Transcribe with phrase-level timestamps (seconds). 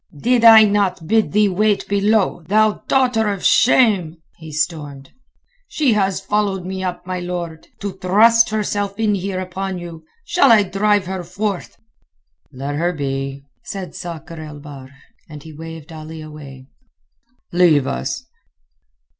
[0.19, 5.11] "Did I not bid thee wait below, thou daughter of shame?" he stormed.
[5.67, 10.03] "She has followed me up, my lord, to thrust herself in here upon you.
[10.25, 11.77] Shall I drive her forth?"
[12.51, 14.89] "Let her be," said Sakr el Bahr.
[15.29, 16.65] And he waved Ali away.
[17.51, 18.25] "Leave us!"